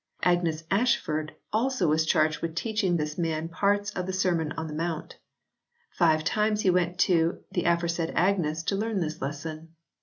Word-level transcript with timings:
Agnes 0.23 0.63
Ashford 0.71 1.35
also 1.53 1.87
was 1.87 2.07
charged 2.07 2.41
with 2.41 2.55
teaching 2.55 2.97
this 2.97 3.19
man 3.19 3.49
part 3.49 3.95
of 3.95 4.07
the 4.07 4.13
Sermon 4.13 4.51
on 4.53 4.65
the 4.65 4.73
Mount. 4.73 5.17
"Five 5.91 6.23
times 6.23 6.61
he 6.61 6.71
went 6.71 6.97
to 7.01 7.43
the 7.51 7.65
aforesaid 7.65 8.11
Agnes 8.15 8.63
to 8.63 8.75
learn 8.75 8.99
this 8.99 9.21
lesson... 9.21 9.75